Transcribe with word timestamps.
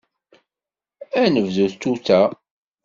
Ad 1.21 1.27
nebdu 1.33 1.67
tuta? 1.81 2.21